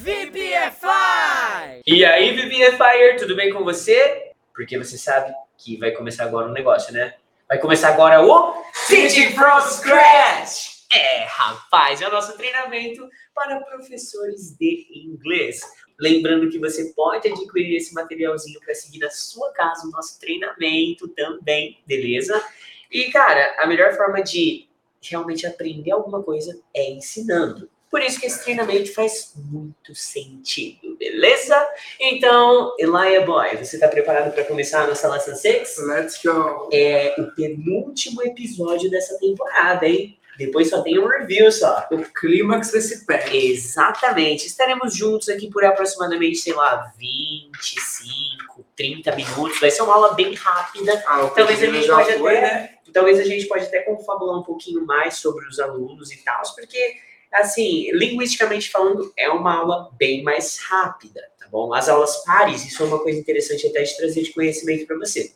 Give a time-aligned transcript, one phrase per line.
[0.00, 1.82] VPFI!
[1.86, 4.32] E aí, VPFire, tudo bem com você?
[4.54, 7.16] Porque você sabe que vai começar agora um negócio, né?
[7.46, 10.86] Vai começar agora o Teaching from Scratch!
[10.90, 15.60] É, rapaz, é o nosso treinamento para professores de inglês.
[16.00, 21.08] Lembrando que você pode adquirir esse materialzinho para seguir na sua casa o nosso treinamento
[21.08, 22.42] também, beleza?
[22.90, 24.66] E, cara, a melhor forma de
[25.02, 27.68] realmente aprender alguma coisa é ensinando.
[27.90, 31.66] Por isso que esse treinamento faz muito sentido, beleza?
[31.98, 35.76] Então, Elia Boy, você está preparado para começar a nossa Lesson 6?
[35.88, 36.68] Let's go.
[36.72, 40.16] É o penúltimo episódio dessa temporada, hein?
[40.38, 41.86] Depois só tem um review só.
[41.90, 43.36] O clímax desse pack.
[43.36, 44.46] Exatamente.
[44.46, 49.60] Estaremos juntos aqui por aproximadamente, sei lá, 25, 30 minutos.
[49.60, 51.02] Vai ser uma aula bem rápida.
[51.06, 52.70] Ah, Talvez a gente pode foi, até- né?
[52.92, 56.94] Talvez a gente pode até confabular um pouquinho mais sobre os alunos e tal, porque,
[57.32, 61.72] assim, linguisticamente falando, é uma aula bem mais rápida, tá bom?
[61.72, 65.32] As aulas pares, isso é uma coisa interessante até de trazer de conhecimento para você.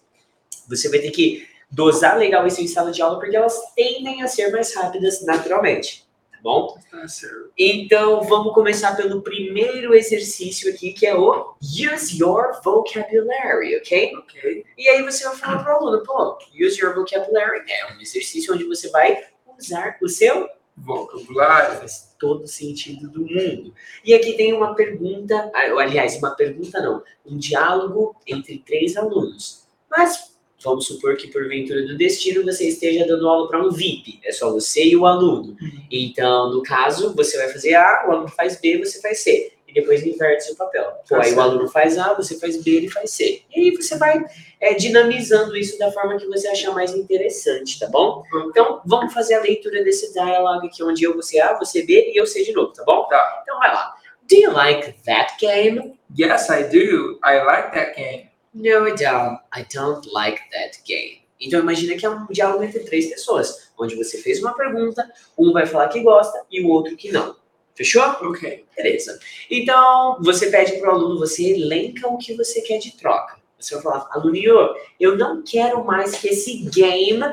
[0.68, 4.28] Você vai ter que dosar legal isso em sala de aula, porque elas tendem a
[4.28, 6.78] ser mais rápidas naturalmente, tá bom?
[7.58, 14.16] Então, vamos começar pelo primeiro exercício aqui, que é o Use Your Vocabulary, ok?
[14.18, 14.64] Ok.
[14.78, 18.54] E aí você vai falar para o aluno, pô, use your vocabulary é um exercício
[18.54, 19.24] onde você vai
[19.58, 21.78] usar o seu Vocabulário.
[21.78, 23.74] faz todo sentido do mundo.
[24.04, 29.64] E aqui tem uma pergunta, ah, aliás, uma pergunta não, um diálogo entre três alunos.
[29.90, 34.32] Mas vamos supor que porventura do destino você esteja dando aula para um VIP, é
[34.32, 35.56] só você e o aluno.
[35.90, 39.53] Então, no caso, você vai fazer A, o aluno faz B, você faz C.
[39.74, 40.84] E depois inverte o papel.
[41.08, 43.42] Pô, Tá aí o aluno faz A, você faz B, ele faz C.
[43.54, 44.24] E aí você vai
[44.60, 48.22] é, dinamizando isso da forma que você achar mais interessante, tá bom?
[48.48, 52.12] Então, vamos fazer a leitura desse diálogo aqui, onde eu vou ser A, você B
[52.14, 53.08] e eu C de novo, tá bom?
[53.08, 53.40] Tá.
[53.42, 53.94] Então, vai lá.
[54.28, 55.98] Do you like that game?
[56.16, 57.18] Yes, I do.
[57.24, 58.30] I like that game.
[58.54, 59.40] No, I don't.
[59.52, 61.24] I don't like that game.
[61.40, 65.52] Então, imagina que é um diálogo entre três pessoas, onde você fez uma pergunta, um
[65.52, 67.34] vai falar que gosta e o outro que não.
[67.74, 68.02] Fechou?
[68.02, 68.64] Ok.
[68.76, 69.18] Beleza.
[69.50, 73.36] Então, você pede para o aluno, você elenca o que você quer de troca.
[73.58, 74.54] Você vai falar, aluninho,
[75.00, 77.24] eu não quero mais que esse game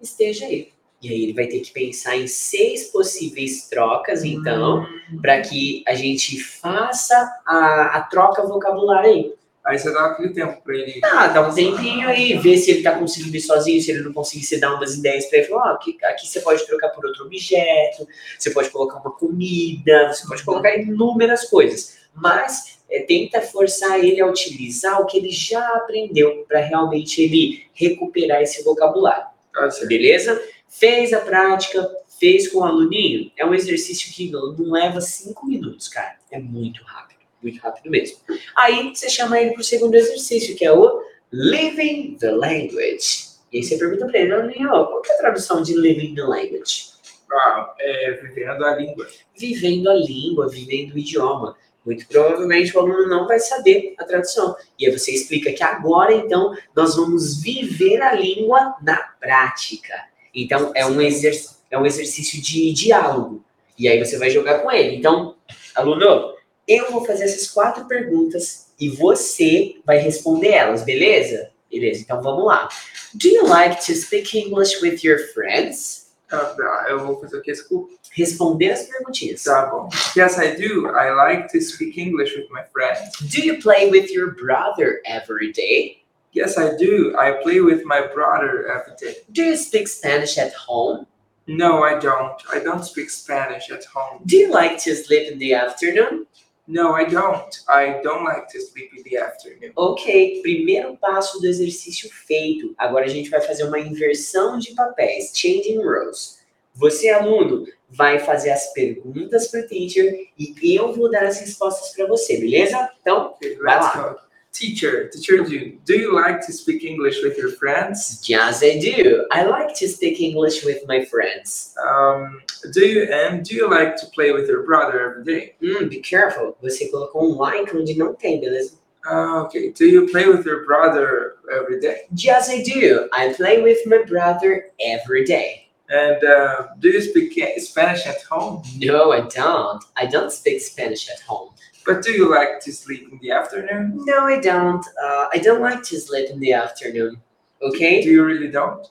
[0.00, 0.72] esteja aí.
[1.02, 5.20] E aí ele vai ter que pensar em seis possíveis trocas, então, Hum.
[5.20, 7.14] para que a gente faça
[7.46, 9.32] a, a troca vocabulária aí.
[9.66, 11.00] Aí você dá aquele tempo pra ele.
[11.02, 14.12] Ah, dá um tempinho aí, vê se ele tá conseguindo ir sozinho, se ele não
[14.12, 15.48] conseguir, você dá umas ideias pra ele.
[15.48, 18.06] Fala, ó, aqui, aqui você pode trocar por outro objeto,
[18.38, 21.98] você pode colocar uma comida, você pode colocar inúmeras coisas.
[22.14, 27.66] Mas é, tenta forçar ele a utilizar o que ele já aprendeu para realmente ele
[27.74, 29.26] recuperar esse vocabulário.
[29.52, 29.88] Certo.
[29.88, 30.40] Beleza?
[30.68, 31.88] Fez a prática,
[32.20, 33.32] fez com o aluninho.
[33.36, 36.16] É um exercício que não leva cinco minutos, cara.
[36.30, 37.05] É muito rápido,
[37.42, 38.18] muito rápido mesmo.
[38.56, 41.02] Aí você chama ele pro segundo exercício, que é o
[41.32, 43.26] Living the Language.
[43.52, 46.22] E aí você pergunta pra ele, aluninho, qual que é a tradução de Living the
[46.22, 46.96] Language?
[47.32, 49.06] Ah, é, vivendo a língua.
[49.36, 51.56] Vivendo a língua, vivendo o idioma.
[51.84, 54.56] Muito provavelmente o aluno não vai saber a tradução.
[54.78, 59.94] E aí você explica que agora, então, nós vamos viver a língua na prática.
[60.34, 63.44] Então, é um, exerc é um exercício de diálogo.
[63.78, 64.96] E aí você vai jogar com ele.
[64.96, 65.36] Então,
[65.74, 66.34] aluno,
[66.66, 71.50] eu vou fazer essas quatro perguntas e você vai responder elas, beleza?
[71.70, 72.68] Beleza, então vamos lá.
[73.14, 76.06] Do you like to speak English with your friends?
[76.30, 77.52] Ah, tá, eu vou fazer o que?
[77.52, 77.94] Desculpa.
[78.12, 79.44] Responder as perguntinhas.
[79.44, 79.88] Tá bom.
[80.16, 80.88] Yes, I do.
[80.88, 83.12] I like to speak English with my friends.
[83.20, 86.02] Do you play with your brother every day?
[86.32, 87.14] Yes, I do.
[87.18, 89.22] I play with my brother every day.
[89.30, 91.06] Do you speak Spanish at home?
[91.46, 92.42] No, I don't.
[92.52, 94.22] I don't speak Spanish at home.
[94.26, 96.26] Do you like to sleep in the afternoon?
[96.68, 97.62] No, I don't.
[97.68, 99.72] I don't like to sleep in the afternoon.
[99.76, 102.74] Ok, primeiro passo do exercício feito.
[102.76, 106.40] Agora a gente vai fazer uma inversão de papéis, changing roles.
[106.74, 111.94] Você, aluno, vai fazer as perguntas para o teacher e eu vou dar as respostas
[111.94, 112.90] para você, beleza?
[113.00, 113.96] Então, Okay, Vai lá.
[114.12, 114.25] go.
[114.56, 118.22] Teacher, teacher, do, do you like to speak English with your friends?
[118.26, 119.26] yes, I do.
[119.30, 121.74] I like to speak English with my friends.
[121.86, 122.40] Um,
[122.72, 125.54] do you and do you like to play with your brother every day?
[125.60, 126.56] Hum, be careful.
[126.62, 128.78] Você colocou um like onde não tem, beleza?
[129.06, 129.72] Uh, okay.
[129.72, 132.06] Do you play with your brother every day?
[132.14, 133.08] Yes, I do.
[133.12, 135.65] I play with my brother every day.
[135.88, 138.62] And uh, do you speak Spanish at home?
[138.78, 139.82] No, I don't.
[139.96, 141.50] I don't speak Spanish at home.
[141.84, 143.92] But do you like to sleep in the afternoon?
[144.04, 144.84] No, I don't.
[145.00, 147.22] Uh, I don't like to sleep in the afternoon.
[147.62, 148.02] Okay?
[148.02, 148.84] Do you really don't?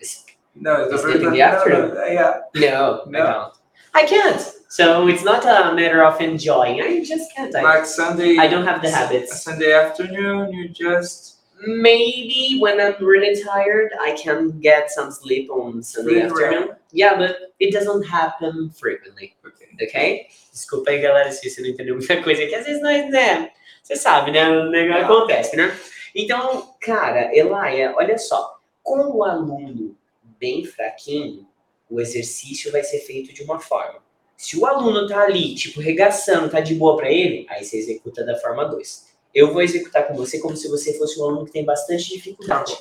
[0.00, 0.26] S-
[0.56, 1.94] No, Sleep in the afternoon?
[1.94, 2.40] No, yeah.
[2.56, 3.22] No, I No.
[3.24, 3.52] don't.
[3.94, 4.40] I can't.
[4.68, 6.82] So it's not a matter of enjoying.
[6.82, 7.54] I just can't.
[7.54, 8.36] I, Like Sunday.
[8.38, 9.42] I don't have the habits.
[9.42, 15.82] Sunday afternoon, you just Maybe when I'm really tired, I can get some sleep on
[15.82, 16.76] Sunday Really afternoon.
[16.92, 19.34] Yeah, but it doesn't happen frequently.
[19.46, 19.86] okay.
[19.86, 20.26] ok?
[20.52, 22.54] Desculpa aí, galera, se você não entendeu muita coisa aqui.
[22.54, 23.50] Às vezes nós, né?
[23.82, 24.48] Você sabe, né?
[24.48, 25.74] O negócio acontece, né?
[26.14, 28.58] Então, cara, Elaia, olha só.
[28.82, 29.96] Com o aluno
[30.38, 31.46] bem fraquinho,
[31.88, 34.00] o exercício vai ser feito de uma forma.
[34.36, 38.24] Se o aluno tá ali, tipo, regaçando, tá de boa pra ele, aí você executa
[38.24, 39.15] da forma 2.
[39.36, 42.74] Eu vou executar com você como se você fosse um aluno que tem bastante dificuldade.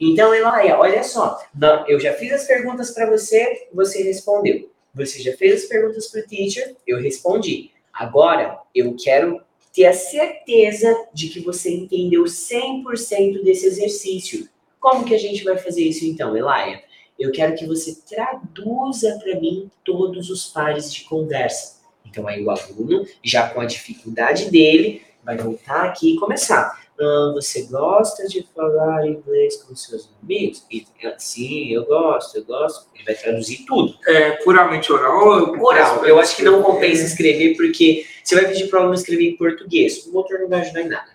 [0.00, 1.40] Então, Elaia, olha só.
[1.86, 4.68] Eu já fiz as perguntas para você, você respondeu.
[4.92, 7.70] Você já fez as perguntas para o teacher, eu respondi.
[7.92, 9.40] Agora, eu quero
[9.72, 14.48] ter a certeza de que você entendeu 100% desse exercício.
[14.80, 16.82] Como que a gente vai fazer isso então, Elaia?
[17.16, 21.84] Eu quero que você traduza para mim todos os pares de conversa.
[22.04, 26.82] Então, aí o aluno, já com a dificuldade dele, vai voltar aqui e começar.
[27.00, 30.64] Ah, você gosta de falar inglês com seus amigos?
[30.70, 32.86] E, ah, sim, eu gosto, eu gosto.
[32.94, 33.96] Ele vai traduzir tudo.
[34.06, 35.52] É puramente oral?
[35.60, 39.24] Oral, eu acho que não compensa escrever, porque você vai pedir para o aluno escrever
[39.30, 40.06] em português.
[40.06, 41.14] O outro não vai ajudar em nada.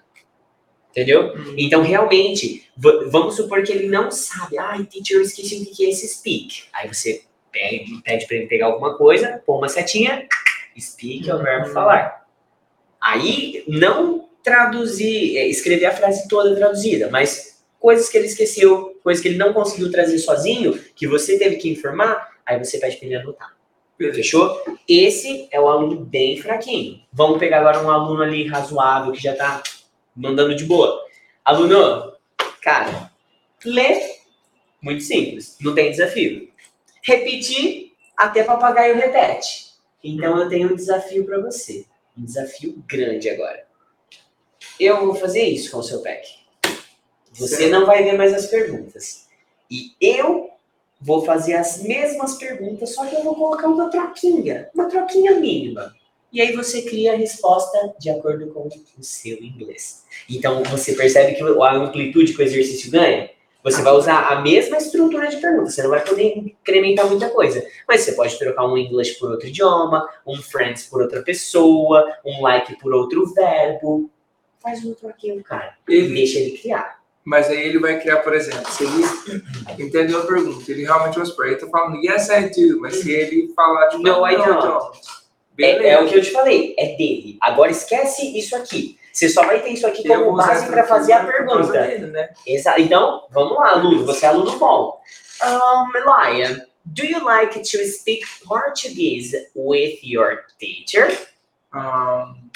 [0.91, 1.33] Entendeu?
[1.35, 4.57] hum, Então, realmente, vamos supor que ele não sabe.
[4.57, 6.63] Ai, teacher, eu esqueci o que que é esse speak.
[6.73, 10.27] Aí você pede, pede para ele pegar alguma coisa, põe uma setinha,
[10.77, 11.73] speak é o verbo Uhum.
[11.73, 12.18] falar.
[13.01, 19.21] Aí, não traduzir, é, escrever a frase toda traduzida, mas coisas que ele esqueceu, coisas
[19.21, 23.05] que ele não conseguiu trazer sozinho, que você teve que informar, aí você pede para
[23.05, 23.55] ele anotar.
[23.97, 24.63] Fechou?
[24.87, 27.01] Esse é o aluno bem fraquinho.
[27.11, 29.61] Vamos pegar agora um aluno ali razoável que já tá
[30.15, 31.05] mandando de boa.
[31.43, 32.13] Aluno,
[32.61, 33.11] cara,
[33.65, 34.19] lê,
[34.81, 36.49] muito simples, não tem desafio.
[37.03, 39.69] Repetir, até papagaio repete.
[40.01, 41.85] Então eu tenho um desafio para você.
[42.19, 43.65] Um desafio grande agora.
[44.79, 46.27] Eu vou fazer isso com o seu pack.
[47.33, 47.71] Você Certo.
[47.71, 49.27] não vai ver mais as perguntas.
[49.71, 50.49] E eu
[50.99, 55.95] vou fazer as mesmas perguntas, só que eu vou colocar uma troquinha, uma troquinha mínima.
[56.31, 60.03] E aí você cria a resposta de acordo com o seu inglês.
[60.29, 63.31] Então você percebe que a amplitude que o exercício ganha.
[63.63, 67.65] Você vai usar a mesma estrutura de pergunta, você não vai poder incrementar muita coisa.
[67.87, 72.41] Mas você pode trocar um English por outro idioma, um friends por outra pessoa, um
[72.41, 74.09] like por outro verbo.
[74.61, 75.75] Faz um troquinho, cara.
[75.87, 76.99] E Ele, deixa ele criar.
[77.25, 79.43] mas aí ele vai criar, por exemplo, se ele
[79.77, 83.11] entendeu a pergunta, ele realmente vai supor, ele tá falando yes I do, mas se
[83.11, 84.99] ele falar de No, I don't.
[85.59, 87.37] É, é o que eu te falei, é dele.
[87.41, 88.97] Agora esquece isso aqui.
[89.11, 91.71] Você só vai ter isso aqui Eu como base para fazer a pergunta.
[91.71, 92.29] dele, né?
[92.45, 94.05] Então, vamos lá, aluno.
[94.05, 95.01] Você é aluno bom.
[95.43, 101.09] Um, Elia, do you like to speak Portuguese with your teacher?
[101.73, 102.49] Um,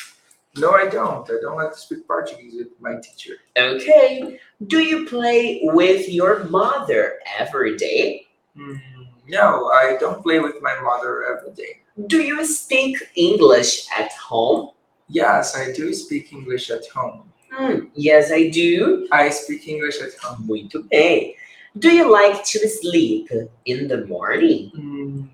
[0.55, 1.29] no, I don't.
[1.29, 3.37] I don't like to speak Portuguese with my teacher.
[3.57, 4.39] Okay.
[4.67, 8.27] Do you play with your mother every day?
[8.55, 8.79] Mm,
[9.27, 11.82] no, I don't play with my mother every day.
[11.95, 14.71] Do you speak English at home?
[15.07, 17.31] Yes, I do speak English at home.
[17.51, 19.07] Hmm, yes, I do.
[19.11, 20.41] I speak English at home.
[20.47, 21.35] Muito bem.
[21.75, 23.29] Do you like to sleep
[23.65, 24.71] in the morning?
[24.75, 25.29] Mm,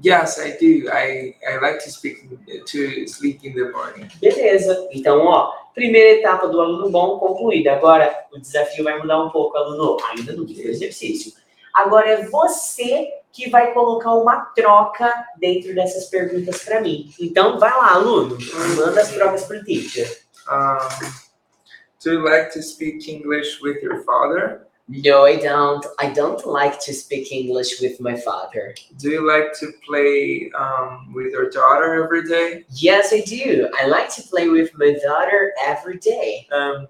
[0.00, 0.90] yes, I do.
[0.90, 2.28] I, I like to speak
[2.66, 4.08] to sleep in the morning.
[4.20, 4.88] Beleza.
[4.90, 7.74] Então, ó, primeira etapa do aluno bom concluída.
[7.74, 9.98] Agora, o desafio vai mudar um pouco, aluno.
[10.10, 11.32] Ainda não fiz o exercício.
[11.72, 17.12] Agora é você que vai colocar uma troca dentro dessas perguntas para mim.
[17.20, 18.38] Então, vai lá, aluno.
[18.76, 20.08] Manda as trocas pro teacher.
[20.48, 21.12] Um,
[22.02, 24.66] do you like to speak English with your father?
[24.86, 25.84] No, I don't.
[25.98, 28.74] I don't like to speak English with my father.
[28.98, 32.66] Do you like to play um, with your daughter every day?
[32.68, 33.68] Yes, I do.
[33.80, 36.46] I like to play with my daughter every day.
[36.52, 36.86] Um,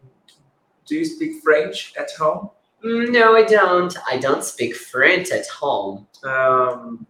[0.87, 2.51] do you speak French at home?
[2.85, 3.97] Mm, No, I don't.
[4.07, 6.07] I don't speak French at home.
[6.23, 7.07] Um,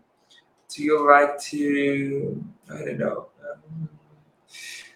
[0.69, 2.45] do you like to?
[2.71, 3.29] I don't know.
[3.51, 3.89] Um,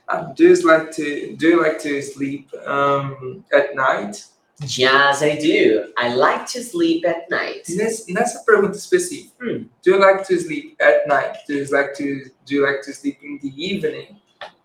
[0.08, 1.36] um, do you like to?
[1.36, 4.24] Do you like to sleep um, at night?
[4.66, 5.92] Yes, I do.
[5.96, 7.64] I like to sleep at night.
[7.68, 9.70] Nessa, nessa pergunta específica, Hum.
[9.82, 11.36] do you like to sleep at night?
[11.46, 12.24] Do you like to?
[12.44, 14.16] Do you like to sleep in the evening?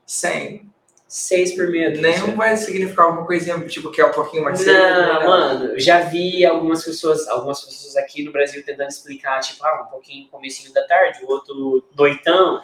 [0.06, 0.73] Same.
[1.08, 2.02] Seis por minuto.
[2.02, 4.74] Nenhum vai significar alguma coisinha tipo que é um pouquinho mais cedo.
[4.74, 5.28] Não, nada.
[5.28, 9.92] mano, já vi algumas pessoas, algumas pessoas aqui no Brasil tentando explicar, tipo, ah, um
[9.92, 12.64] pouquinho no comecinho da tarde, o outro noitão,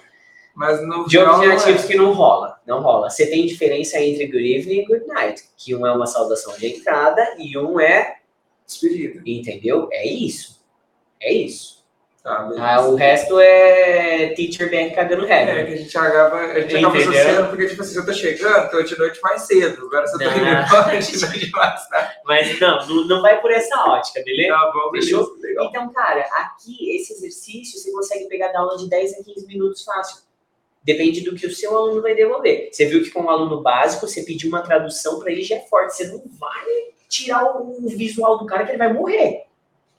[0.55, 1.53] Mas no de não é.
[1.53, 3.09] objetivos que não rola, não rola.
[3.09, 6.67] Você tem diferença entre good evening e good night, que um é uma saudação de
[6.67, 8.17] entrada e um é,
[8.65, 9.21] despedida.
[9.25, 9.87] entendeu?
[9.91, 10.59] É isso.
[11.21, 11.78] É isso.
[12.29, 12.63] Tá, beleza.
[12.63, 15.65] Ah, o resto é teacher bem cagando É, regra.
[15.65, 18.69] que a gente acaba, a gente acaba associando porque, tipo assim, se eu tô chegando,
[18.69, 19.87] tô de noite mais cedo.
[19.87, 20.37] Agora se eu tô Não.
[20.37, 22.13] indo embora, de noite mais tarde.
[22.25, 24.53] Mas não, não, não vai por essa ótica, beleza?
[24.53, 25.09] Tá bom, beleza.
[25.09, 25.37] Fechou?
[25.41, 25.65] Legal.
[25.69, 29.83] Então, cara, aqui, esse exercício, você consegue pegar da aula de 10 a 15 minutos
[29.83, 30.21] fácil.
[30.83, 32.69] Depende do que o seu aluno vai devolver.
[32.71, 35.61] Você viu que com o aluno básico, você pediu uma tradução para ele já é
[35.61, 35.95] forte.
[35.95, 36.63] Você não vai
[37.09, 39.45] tirar o visual do cara que ele vai morrer.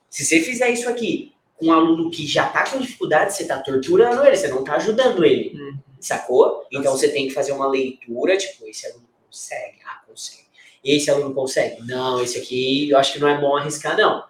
[0.08, 4.24] Se você fizer isso aqui um aluno que já tá com dificuldade, você tá torturando
[4.24, 5.58] ele, você não tá ajudando ele.
[5.58, 5.78] Uhum.
[6.00, 6.66] Sacou?
[6.72, 9.78] Então você tem que fazer uma leitura, tipo, esse aluno consegue?
[9.84, 10.46] Ah, consegue.
[10.82, 11.82] Esse aluno consegue?
[11.86, 14.24] Não, esse aqui eu acho que não é bom arriscar, não.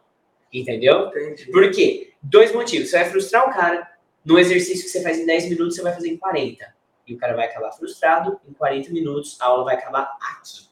[0.53, 1.09] Entendeu?
[1.09, 1.47] Entendi.
[1.47, 2.13] Por quê?
[2.21, 2.91] Dois motivos.
[2.91, 3.89] Você vai frustrar o cara.
[4.25, 6.75] No exercício que você faz em 10 minutos, você vai fazer em 40.
[7.07, 8.39] E o cara vai acabar frustrado.
[8.49, 10.69] Em 40 minutos, a aula vai acabar aqui.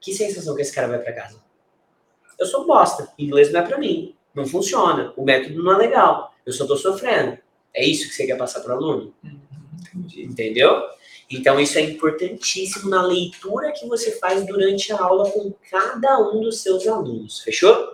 [0.00, 1.40] Que sensação que esse cara vai pra casa?
[2.38, 3.12] Eu sou bosta.
[3.18, 4.16] Inglês não é pra mim.
[4.34, 5.12] Não funciona.
[5.16, 6.34] O método não é legal.
[6.44, 7.38] Eu só tô sofrendo.
[7.74, 9.14] É isso que você quer passar pro aluno?
[9.22, 9.40] Uhum,
[9.94, 10.24] Entendi.
[10.24, 10.82] Entendeu?
[11.30, 16.40] Então isso é importantíssimo na leitura que você faz durante a aula com cada um
[16.40, 17.40] dos seus alunos.
[17.40, 17.90] Fechou?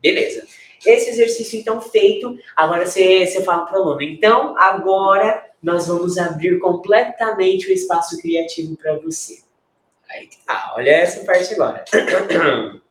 [0.00, 0.46] Beleza.
[0.86, 4.00] Esse exercício então feito, agora você, você fala para o aluno.
[4.00, 9.40] Então, agora nós vamos abrir completamente o espaço criativo para você.
[10.08, 11.84] Aí tá, olha essa parte agora.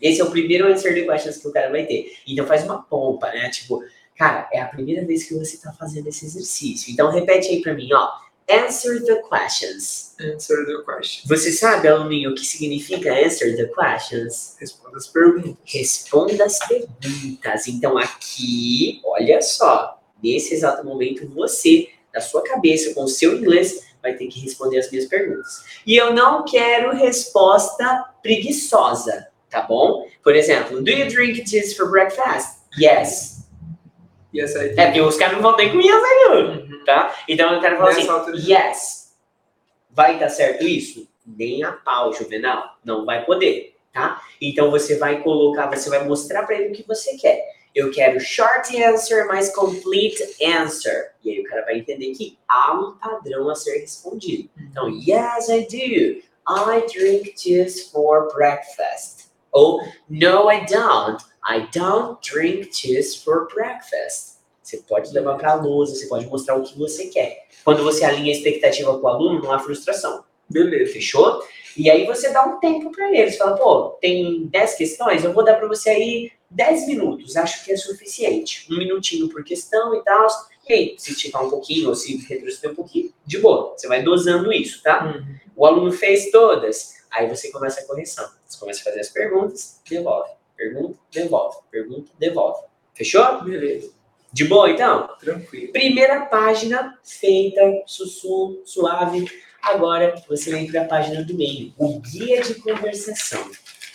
[0.00, 2.16] Esse é o primeiro answer the questions que o cara vai ter.
[2.26, 3.48] Então faz uma pompa, né?
[3.50, 3.82] Tipo,
[4.16, 6.92] cara, é a primeira vez que você tá fazendo esse exercício.
[6.92, 8.24] Então repete aí para mim, ó.
[8.50, 10.14] Answer the questions.
[10.20, 11.26] Answer the question.
[11.26, 14.56] Você sabe, aluninho, o que significa answer the questions?
[14.60, 15.56] Responda as perguntas.
[15.64, 17.66] Responda as perguntas.
[17.66, 23.82] Então, aqui, olha só, nesse exato momento, você, na sua cabeça, com o seu inglês,
[24.02, 25.64] vai ter que responder as minhas perguntas.
[25.86, 30.06] E eu não quero resposta preguiçosa, tá bom?
[30.22, 32.58] Por exemplo, do you drink this for breakfast?
[32.78, 33.46] Yes.
[34.34, 34.80] Yes, I do.
[34.80, 36.34] É porque os caras não vão ter com yes, I do,
[36.74, 36.84] Uhum.
[36.84, 37.14] tá?
[37.28, 39.14] Então eu quero falar assim, Nessa de- yes.
[39.90, 41.08] Vai dar certo isso?
[41.24, 42.76] Nem a pau, Juvenal.
[42.84, 44.20] Não vai poder, tá?
[44.40, 47.44] Então você vai colocar, você vai mostrar para ele o que você quer.
[47.74, 51.12] Eu quero short answer mais complete answer.
[51.24, 54.48] E aí o cara vai entender que há um padrão a ser respondido.
[54.58, 56.22] Então, yes, I do.
[56.46, 59.23] I drink juice for breakfast.
[59.54, 59.80] Ou,
[60.10, 61.24] no, I don't.
[61.46, 64.34] I don't drink juice for breakfast.
[64.60, 67.46] Você pode levar para a lousa, você pode mostrar o que você quer.
[67.64, 70.24] Quando você alinha a expectativa com o aluno, não há frustração.
[70.50, 70.92] Beleza.
[70.92, 71.42] Fechou?
[71.76, 73.36] E aí você dá um tempo para eles.
[73.36, 77.36] Fala, pô, tem 10 questões, eu vou dar para você aí 10 minutos.
[77.36, 78.66] Acho que é suficiente.
[78.70, 80.26] Um minutinho por questão e tal.
[80.68, 83.74] E aí, se esticar um pouquinho ou se retroceder um pouquinho, de boa.
[83.76, 85.04] Você vai dosando isso, tá?
[85.04, 85.36] Uhum.
[85.54, 86.93] O aluno fez todas.
[87.14, 88.28] Aí você começa a correção.
[88.44, 90.30] Você começa a fazer as perguntas, devolve.
[90.56, 91.58] Pergunta, devolve.
[91.70, 92.64] Pergunta, devolve.
[92.92, 93.42] Fechou?
[93.44, 93.92] Beleza.
[94.32, 95.08] De boa, então?
[95.20, 95.72] Tranquilo.
[95.72, 99.30] Primeira página feita, sussu, suave.
[99.62, 103.48] Agora você vem para a página do meio, o guia de conversação.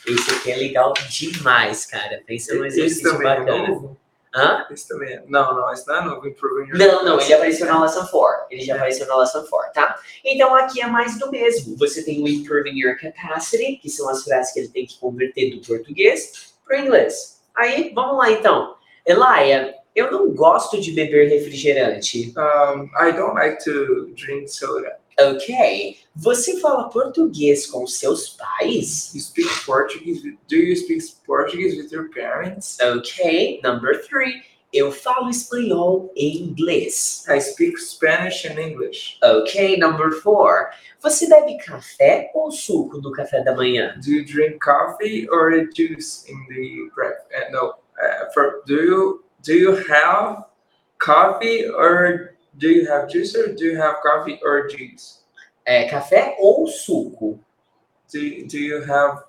[0.08, 2.24] Esse aqui é legal demais, cara.
[2.26, 3.68] Pensa num exercício é bacana.
[3.68, 3.98] novo?
[4.34, 4.68] Hã?
[4.70, 5.24] Esse também é.
[5.28, 6.28] Não, não, esse não é novo.
[6.28, 8.46] Improving your Não, não, ele apareceu na Lesson 4.
[8.52, 10.00] Ele já apareceu na Lesson 4, tá?
[10.24, 11.76] Então aqui é mais do mesmo.
[11.78, 15.52] Você tem o Improving Your Capacity, que são as frases que ele tem que converter
[15.52, 17.42] do português para o inglês.
[17.56, 18.76] Aí, vamos lá então.
[19.06, 22.34] Elia, eu não gosto de beber refrigerante.
[22.38, 24.98] Um, I don't like to drink soda.
[25.22, 25.98] Ok.
[26.16, 29.14] Você fala português com seus pais?
[29.14, 30.24] You speak Portuguese?
[30.24, 32.78] with- Do you speak Portuguese with your parents?
[32.82, 33.60] Ok.
[33.64, 34.42] Number three.
[34.72, 37.26] Eu falo espanhol e inglês.
[37.28, 39.18] I speak Spanish and English.
[39.24, 39.78] Ok.
[39.78, 40.70] Number four.
[41.02, 43.96] Você bebe café ou suco no café da manhã?
[44.04, 47.28] Do you drink coffee or juice in the breakfast?
[47.34, 47.70] Uh, no.
[47.70, 50.44] Uh, for do you do you have
[51.02, 55.20] coffee or do you have juice or do you have coffee or juice?
[55.66, 57.40] É café ou suco?
[58.12, 59.24] Do you, do you have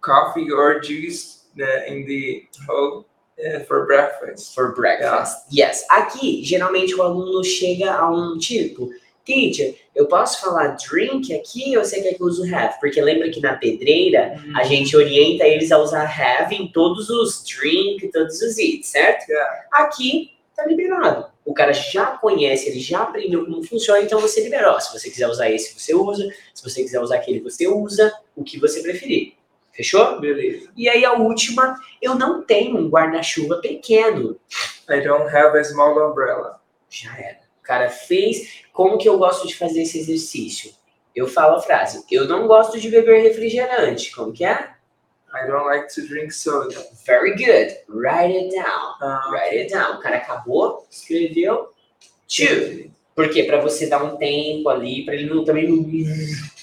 [0.00, 3.04] coffee or juice uh, in the oh,
[3.38, 4.54] uh, for breakfast?
[4.54, 5.46] For breakfast.
[5.52, 5.84] Yes.
[5.90, 8.90] Aqui, geralmente o aluno chega a um tipo.
[9.22, 12.80] Teacher, eu posso falar drink aqui ou você quer que eu use have?
[12.80, 17.44] Porque lembra que na pedreira a gente orienta eles a usar have em todos os
[17.44, 19.28] drink, todos os it, certo?
[19.28, 19.66] Yeah.
[19.72, 21.29] Aqui tá liberado.
[21.44, 24.78] O cara já conhece, ele já aprendeu como funciona, então você liberou.
[24.80, 26.28] Se você quiser usar esse, você usa.
[26.54, 28.12] Se você quiser usar aquele, você usa.
[28.36, 29.34] O que você preferir.
[29.72, 30.20] Fechou?
[30.20, 30.70] Beleza.
[30.76, 34.38] E aí a última, eu não tenho um guarda-chuva pequeno.
[34.88, 36.60] I don't have a small umbrella.
[36.88, 37.40] Já era.
[37.60, 38.62] O cara fez.
[38.72, 40.72] Como que eu gosto de fazer esse exercício?
[41.14, 44.12] Eu falo a frase, eu não gosto de beber refrigerante.
[44.12, 44.70] Como que é?
[45.32, 46.84] I don't like to drink soda.
[47.06, 47.76] Very good.
[47.88, 48.94] Write it down.
[49.00, 49.98] Uh, Write it down.
[49.98, 51.72] O cara acabou, escreveu.
[52.28, 52.90] Two.
[53.14, 53.44] Por quê?
[53.44, 55.68] Para você dar um tempo ali, para ele não também.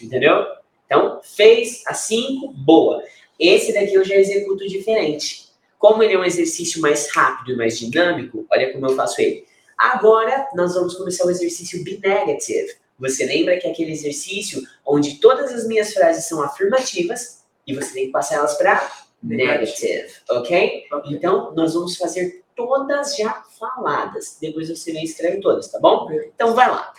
[0.02, 0.46] Entendeu?
[0.86, 3.04] Então, fez a cinco, boa.
[3.40, 5.48] Esse daqui eu já executo diferente.
[5.78, 9.46] Como ele é um exercício mais rápido e mais dinâmico, olha como eu faço ele.
[9.78, 12.74] Agora, nós vamos começar o exercício be negative.
[12.98, 17.94] Você lembra que é aquele exercício onde todas as minhas frases são afirmativas e você
[17.94, 18.90] tem que passar elas para
[19.22, 20.86] negative, ok?
[20.92, 21.14] Ok.
[21.14, 24.38] Então, nós vamos fazer todas já faladas.
[24.42, 26.10] Depois você vem escreve todas, tá bom?
[26.12, 26.94] Então, vai lá.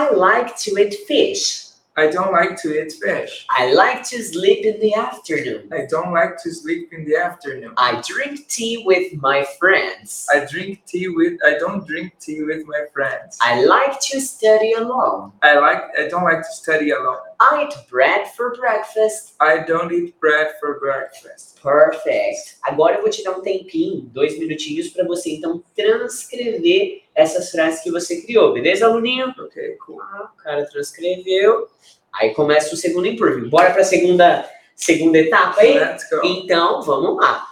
[0.00, 1.74] I like to eat fish.
[1.96, 3.46] I don't like to eat fish.
[3.50, 5.68] I like to sleep in the afternoon.
[5.72, 7.72] I don't like to sleep in the afternoon.
[7.76, 10.26] I drink tea with my friends.
[10.34, 13.38] I drink tea with I don't drink tea with my friends.
[13.40, 15.32] I like to study alone.
[15.42, 17.22] I like I don't like to study alone.
[17.40, 19.34] I eat bread for breakfast.
[19.40, 21.60] I don't eat bread for breakfast.
[21.62, 22.58] Perfect.
[22.62, 27.80] Agora eu vou te dar um tempinho, dois minutinhos, para você então transcrever essas frases
[27.80, 29.34] que você criou, beleza, aluninho?
[29.38, 30.00] Okay, cool.
[30.00, 31.68] Ah, o cara transcreveu.
[32.12, 33.48] Aí começa o segundo improving.
[33.48, 35.78] Bora para a segunda, segunda etapa aí?
[35.78, 36.20] Let's go.
[36.24, 37.46] Então, vamos lá.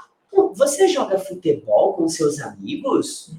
[0.54, 3.30] Você joga futebol com seus amigos?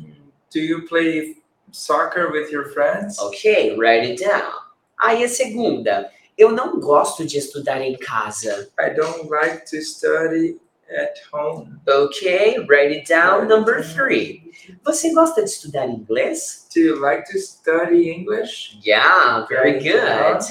[0.53, 1.37] Do you play
[1.71, 3.17] soccer with your friends?
[3.19, 4.51] Ok, write it down.
[4.99, 6.09] Aí a segunda.
[6.37, 8.69] Eu não gosto de estudar em casa.
[8.79, 10.59] I don't like to study
[10.89, 11.79] at home.
[11.87, 13.47] Ok, write it down.
[13.47, 14.51] Number three.
[14.83, 16.67] Você gosta de estudar inglês?
[16.73, 18.79] Do you like to study English?
[18.83, 20.45] Yeah, very good.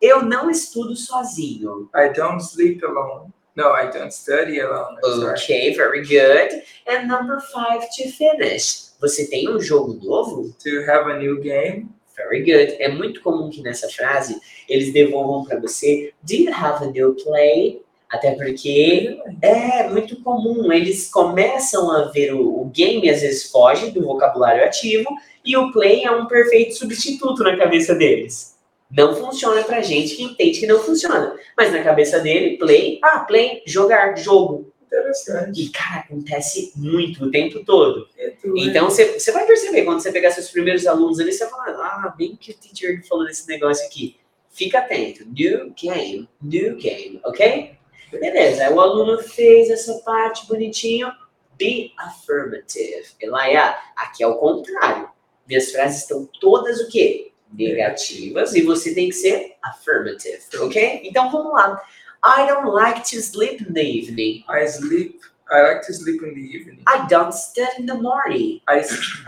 [0.00, 1.88] Eu não estudo sozinho.
[1.94, 3.32] I don't sleep alone.
[3.56, 4.98] No, I don't study alone.
[5.04, 5.40] I'm sorry.
[5.40, 6.62] Ok, very good.
[6.88, 8.92] And number five to finish.
[9.00, 10.54] Você tem um jogo novo?
[10.62, 11.93] To have a new game?
[12.16, 12.76] Very good.
[12.80, 17.14] É muito comum que nessa frase eles devolvam para você Do you have a new
[17.14, 17.82] play?
[18.08, 20.72] Até porque é muito comum.
[20.72, 25.08] Eles começam a ver o, o game, às vezes foge do vocabulário ativo,
[25.44, 28.54] e o play é um perfeito substituto na cabeça deles.
[28.90, 31.34] Não funciona pra gente que entende que não funciona.
[31.56, 34.72] Mas na cabeça dele, play, ah, play, jogar, jogo.
[35.00, 35.62] Interessante.
[35.62, 38.08] E, cara, acontece muito o tempo todo.
[38.16, 42.04] Então, Então, você vai perceber, quando você pegar seus primeiros alunos ali, você vai falar,
[42.06, 44.16] ah, bem que o teacher falou desse negócio aqui.
[44.50, 45.24] Fica atento.
[45.26, 47.72] New game, new game, ok?
[48.12, 51.10] Beleza, o aluno fez essa parte bonitinho.
[51.58, 53.06] Be affirmative.
[53.20, 55.08] Elaia, aqui é o contrário.
[55.46, 57.32] Minhas frases estão todas o quê?
[57.52, 61.02] Negativas e você tem que ser affirmative, ok?
[61.04, 61.80] Então vamos lá.
[62.26, 64.44] I don't like to sleep in the evening.
[64.48, 65.20] I sleep.
[65.52, 66.82] I like to sleep in the evening.
[66.86, 68.60] I don't study in the morning.
[68.66, 68.78] I,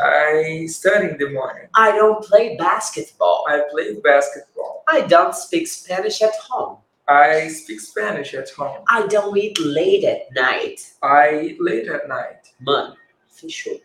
[0.01, 1.69] I study in the morning.
[1.75, 3.45] I don't play basketball.
[3.49, 4.83] I play basketball.
[4.89, 6.79] I don't speak Spanish at home.
[7.07, 8.83] I speak Spanish at home.
[8.89, 10.81] I don't eat late at night.
[11.03, 12.51] I eat late at night.
[12.61, 12.97] Mano,
[13.29, 13.79] fechou.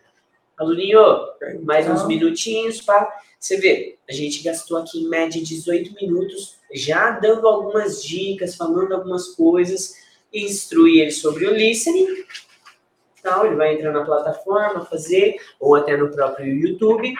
[0.58, 1.02] Aluninho,
[1.64, 3.98] mais uns minutinhos para você ver.
[4.08, 9.96] A gente gastou aqui em média 18 minutos, já dando algumas dicas, falando algumas coisas,
[10.32, 12.24] instruir ele sobre o listening.
[13.18, 17.14] Então, ele vai entrar na plataforma, fazer, ou até no próprio YouTube.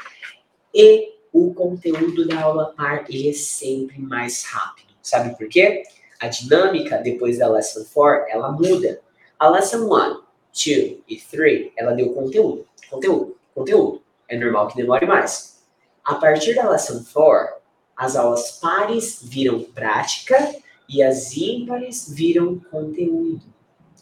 [0.75, 4.93] E o conteúdo da aula par, ele é sempre mais rápido.
[5.03, 5.83] Sabe por quê?
[6.21, 9.01] A dinâmica, depois da Lesson 4, ela muda.
[9.39, 14.03] A Lesson 1, 2 e 3, ela deu conteúdo, conteúdo, conteúdo.
[14.29, 15.63] É normal que demore mais.
[16.05, 17.62] A partir da Lesson 4,
[18.03, 20.57] as aulas pares viram prática
[20.89, 23.41] e as ímpares viram conteúdo.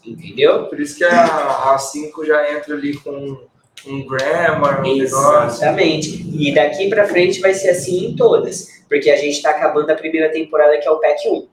[0.03, 0.65] Entendeu?
[0.65, 3.37] Por isso que a, a 5 já entra ali com
[3.85, 5.45] um grammar, um negócio.
[5.45, 6.27] Exatamente.
[6.33, 8.81] E daqui pra frente vai ser assim em todas.
[8.89, 11.47] Porque a gente tá acabando a primeira temporada, que é o Pack 1.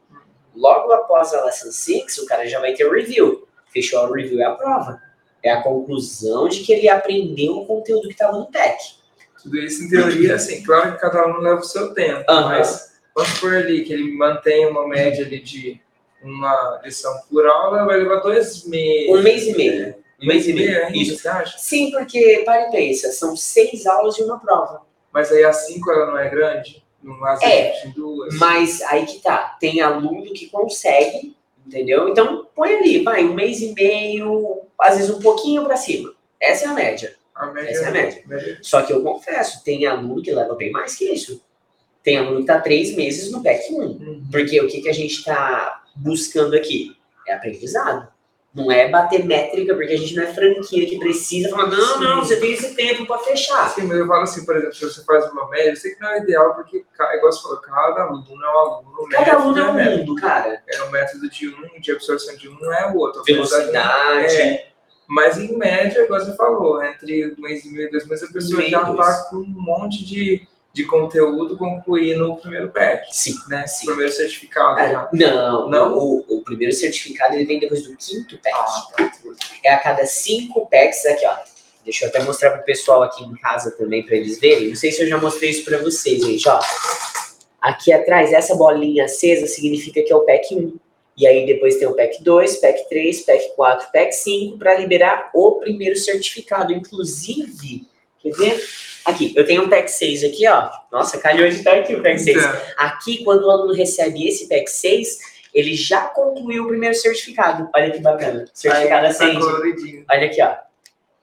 [0.57, 3.47] Logo após a Lesson 6, o cara já vai ter o review.
[3.71, 5.03] Fechou o review é a prova.
[5.43, 8.97] É a conclusão de que ele aprendeu o conteúdo que estava no pack.
[9.43, 12.49] Tudo isso em teoria, assim, claro que cada aluno leva o seu tempo, Aham.
[12.49, 15.81] mas vamos por ali que ele mantém uma média ali de
[16.23, 19.09] uma lição por aula, vai levar dois meses.
[19.11, 19.95] Um mês e meio.
[20.21, 20.87] Um mês e meio.
[20.87, 21.17] ainda, Isso.
[21.19, 21.59] você acha?
[21.59, 24.83] Sim, porque, para e pensa, são seis aulas de uma prova.
[25.13, 26.83] Mas aí a 5 ela não é grande?
[27.03, 28.35] Não É, duas?
[28.35, 32.09] Mas aí que tá, tem aluno que consegue, entendeu?
[32.09, 36.13] Então põe ali, vai, um mês e meio, às vezes um pouquinho para cima.
[36.41, 37.15] Essa é a média.
[37.47, 38.23] Média, essa é a média.
[38.27, 38.59] média.
[38.63, 41.43] Só que eu confesso, tem aluno que leva bem mais que isso.
[42.03, 43.81] Tem aluno que tá três meses no PEC 1.
[43.81, 44.25] Uhum.
[44.31, 46.97] Porque o que, que a gente está buscando aqui?
[47.27, 48.09] É aprendizado.
[48.55, 52.01] Não é bater métrica, porque a gente não é franquia que precisa falar, não, Sim.
[52.01, 53.67] não, você tem esse tempo para fechar.
[53.67, 56.01] Assim, mas eu falo assim, por exemplo, se você faz uma média, eu sei que
[56.01, 59.59] não é ideal, porque, ca- igual você falou, cada aluno é um aluno, Cada aluno
[59.59, 60.63] é é um mundo, cara.
[60.67, 63.23] É o método de um, de absorção de um não é o outro.
[63.23, 64.35] Velocidade.
[64.35, 64.69] É,
[65.09, 68.33] mas em média, igual você falou, entre um mês e meio e dois meses, a
[68.33, 73.35] pessoa Meio, já está com um monte de, de conteúdo concluindo o primeiro pack, Sim.
[73.49, 73.67] né?
[73.67, 73.85] Sim.
[73.85, 75.09] O primeiro certificado É, já.
[75.13, 75.97] não, Não?
[75.99, 78.55] O, o primeiro certificado ele vem depois do quinto pack.
[78.55, 79.13] Ah, tá.
[79.65, 81.37] É a cada cinco packs aqui, ó.
[81.85, 84.69] Deixa eu até mostrar pro pessoal aqui em casa também para eles verem.
[84.69, 86.61] Não sei se eu já mostrei isso para vocês, gente, ó.
[87.63, 90.77] Aqui atrás, essa bolinha acesa significa que é o pack 1.
[91.19, 95.31] E aí depois tem o pack 2, pack 3, pack 4, pack 5 para liberar
[95.35, 96.73] o primeiro certificado.
[96.73, 97.85] Inclusive,
[98.21, 98.65] quer ver?
[99.05, 100.71] Aqui, eu tenho um pack 6 aqui, ó.
[100.93, 102.37] Nossa, calhou de estar aqui o pack 6.
[102.37, 105.19] Então, Aqui, quando o aluno recebe esse PEC 6,
[105.53, 107.69] ele já concluiu o primeiro certificado.
[107.75, 108.45] Olha que bacana.
[108.55, 109.41] Certificado tá acende.
[109.41, 110.05] coloridinho.
[110.09, 110.55] Olha aqui, ó.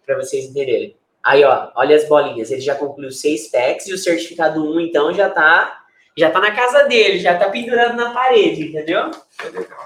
[0.06, 0.98] Pra vocês entenderem.
[1.24, 2.52] Aí, ó, olha as bolinhas.
[2.52, 5.85] Ele já concluiu seis PECs e o certificado 1, então, já tá,
[6.18, 9.00] já tá na casa dele, já tá pendurado na parede, entendeu?
[9.00, 9.12] É.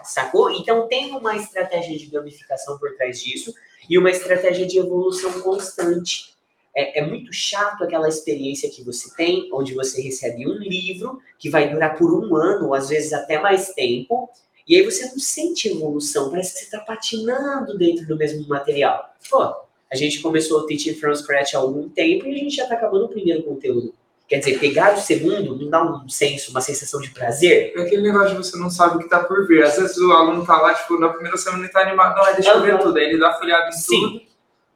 [0.03, 0.51] Sacou?
[0.51, 3.53] Então tem uma estratégia de gamificação por trás disso
[3.89, 6.35] e uma estratégia de evolução constante.
[6.75, 11.49] É, é muito chato aquela experiência que você tem, onde você recebe um livro que
[11.49, 14.29] vai durar por um ano, ou às vezes até mais tempo,
[14.67, 19.15] e aí você não sente evolução, parece que você está patinando dentro do mesmo material.
[19.27, 19.55] Pô,
[19.91, 22.75] a gente começou o Teaching from Scratch há algum tempo e a gente já está
[22.75, 23.95] acabando o primeiro conteúdo.
[24.29, 27.73] Quer dizer, pegar o segundo não dá um senso, uma sensação de prazer?
[27.75, 29.63] É aquele negócio de você não sabe o que tá por vir.
[29.63, 32.51] Às vezes o aluno tá lá, tipo, na primeira semana ele tá animado, não, deixa
[32.51, 32.95] eu ver tudo.
[32.99, 34.01] Aí ele dá folhada em Sim.
[34.01, 34.21] tudo.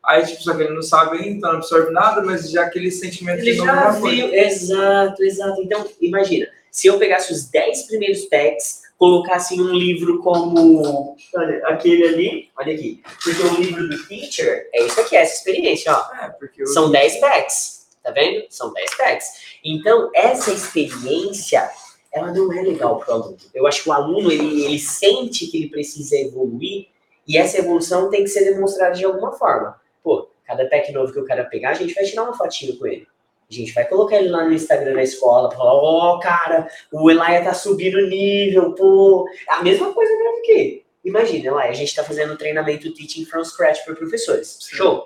[0.03, 2.91] Aí, tipo, só que ele não sabe ainda, então não absorve nada, mas já aquele
[2.91, 5.61] sentimento Ele de já viu, exato, exato.
[5.61, 11.67] Então, imagina, se eu pegasse os 10 primeiros packs, colocasse em um livro como olha,
[11.67, 15.93] aquele ali, olha aqui, porque o livro do teacher é isso aqui, é essa experiência,
[15.93, 16.03] ó.
[16.15, 18.45] É, São 10 packs, tá vendo?
[18.49, 19.27] São 10 packs.
[19.63, 21.69] Então, essa experiência,
[22.11, 23.37] ela não é legal pro aluno.
[23.53, 26.87] Eu acho que o aluno, ele, ele sente que ele precisa evoluir
[27.27, 29.79] e essa evolução tem que ser demonstrada de alguma forma.
[30.03, 32.85] Pô, cada pack novo que o cara pegar, a gente vai tirar uma fotinho com
[32.85, 33.07] ele.
[33.49, 37.09] A gente vai colocar ele lá no Instagram da escola, pra falar, ó, cara, o
[37.09, 39.25] Elaia tá subindo o nível, pô.
[39.47, 40.83] A mesma coisa mesmo que.
[41.03, 44.57] Imagina, Elaia, a gente tá fazendo um treinamento Teaching from Scratch para professores.
[44.61, 44.77] Sim.
[44.77, 45.05] Show.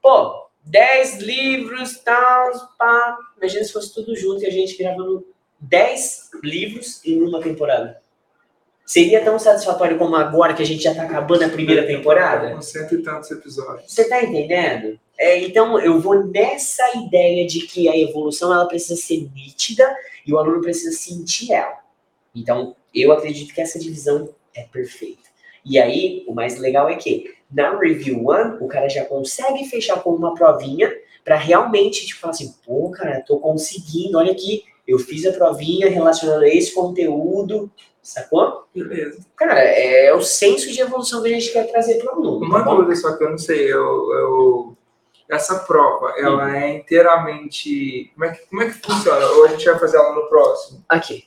[0.00, 3.18] Pô, 10 livros, tal, pá.
[3.38, 5.26] Imagina se fosse tudo junto e a gente gravando
[5.60, 8.00] 10 livros em uma temporada.
[8.84, 12.52] Seria tão satisfatório como agora que a gente já tá acabando a primeira temporada?
[12.52, 13.92] Com cento e tantos episódios.
[13.92, 14.98] Você tá entendendo?
[15.16, 19.94] É, então, eu vou nessa ideia de que a evolução ela precisa ser nítida
[20.26, 21.78] e o aluno precisa sentir ela.
[22.34, 25.29] Então, eu acredito que essa divisão é perfeita.
[25.64, 30.02] E aí, o mais legal é que na Review One, o cara já consegue fechar
[30.02, 30.92] com uma provinha
[31.24, 35.88] para realmente, tipo, falar assim, pô, cara, tô conseguindo, olha aqui, eu fiz a provinha
[35.90, 37.70] relacionando a esse conteúdo,
[38.02, 38.64] sacou?
[38.74, 39.20] Beleza.
[39.36, 42.46] Cara, é o senso de evolução que a gente quer trazer para o aluno.
[42.46, 44.76] Uma tá dúvida só que eu não sei, eu, eu-
[45.28, 46.54] essa prova, ela Hum.
[46.54, 48.10] é inteiramente.
[48.14, 49.26] Como é, que, como é que funciona?
[49.26, 50.82] Ou a gente vai fazer ela no próximo?
[50.88, 51.24] Aqui.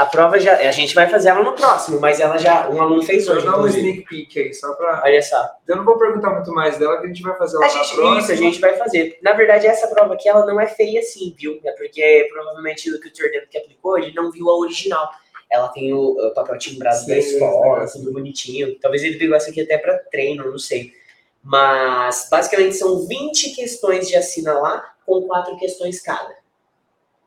[0.00, 0.56] A prova já.
[0.56, 2.70] A gente vai fazer ela no próximo, mas ela já.
[2.70, 3.44] Um aluno fez hoje.
[3.44, 5.02] dar um sneak peek aí, só pra.
[5.04, 5.46] Olha só.
[5.68, 7.74] Eu não vou perguntar muito mais dela, que a gente vai fazer ela A na
[7.74, 8.18] gente, próxima.
[8.18, 9.18] isso, a gente vai fazer.
[9.20, 11.60] Na verdade, essa prova aqui ela não é feia assim, viu?
[11.62, 15.06] É porque provavelmente o que o Tordeno que aplicou, ele não viu a original.
[15.50, 17.98] Ela tem o, o papel timbrado da escola, sim.
[17.98, 18.78] tudo bonitinho.
[18.80, 20.94] Talvez ele pegou essa aqui até para treino, não sei.
[21.42, 26.39] Mas basicamente são 20 questões de assinalar com quatro questões cada.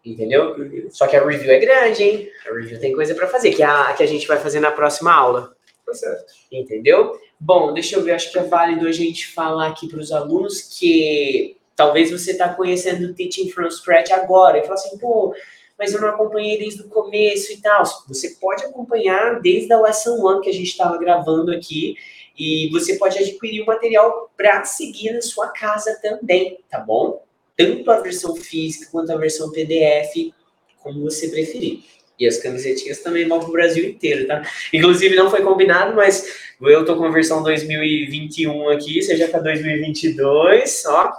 [0.05, 0.55] Entendeu?
[0.89, 2.29] Só que a review é grande, hein?
[2.45, 4.71] A review tem coisa para fazer, que é a que a gente vai fazer na
[4.71, 5.55] próxima aula.
[5.85, 6.33] Tá certo.
[6.51, 7.19] Entendeu?
[7.39, 10.61] Bom, deixa eu ver, acho que é válido a gente falar aqui para os alunos
[10.61, 15.33] que talvez você está conhecendo o Teaching from Scratch agora e fala assim, pô,
[15.77, 17.83] mas eu não acompanhei desde o começo e tal.
[18.07, 21.95] Você pode acompanhar desde a Lesson 1 que a gente estava gravando aqui
[22.37, 27.23] e você pode adquirir o material para seguir na sua casa também, tá bom?
[27.55, 30.33] Tanto a versão física quanto a versão PDF,
[30.81, 31.83] como você preferir.
[32.19, 34.43] E as camisetinhas também vão para o Brasil inteiro, tá?
[34.71, 40.83] Inclusive, não foi combinado, mas eu tô com a versão 2021 aqui, já tá 2022,
[40.87, 41.11] ó.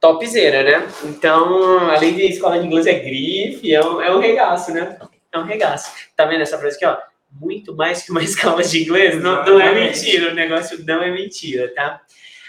[0.00, 0.88] Topzera, né?
[1.04, 4.96] Então, além de escola de inglês é grife, é um, é um regaço, né?
[5.32, 5.92] É um regaço.
[6.16, 6.96] Tá vendo essa frase aqui, ó?
[7.32, 9.20] Muito mais que uma escola de inglês?
[9.20, 12.00] Não, não é mentira, o negócio não é mentira, tá?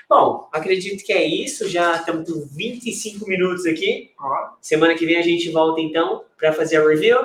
[0.10, 1.70] Bom, acredito que é isso.
[1.70, 4.12] Já estamos com 25 minutos aqui.
[4.20, 7.18] Ó, Semana que vem a gente volta então para fazer a review.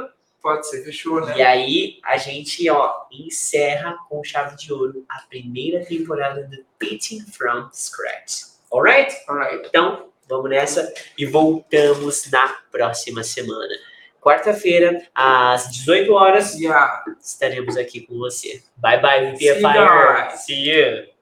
[0.42, 1.38] pode ser, fechou, né?
[1.38, 7.22] E aí a gente, ó, encerra com chave de ouro a primeira temporada do Teaching
[7.22, 8.42] from Scratch.
[8.70, 9.16] Alright?
[9.26, 9.66] Alright.
[9.66, 13.74] Então, vamos nessa e voltamos na próxima semana.
[14.20, 17.02] Quarta-feira, às 18 horas, Yeah.
[17.18, 18.62] estaremos aqui com você.
[18.76, 20.36] Bye bye, VPFire.
[20.36, 21.13] See you.